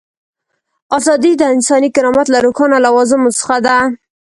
[0.97, 3.77] ازادي د انساني کرامت له روښانه لوازمو څخه ده.